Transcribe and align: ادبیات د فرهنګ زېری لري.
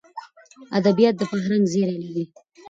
ادبیات 0.77 1.15
د 1.17 1.21
فرهنګ 1.31 1.63
زېری 1.73 1.97
لري. 2.03 2.25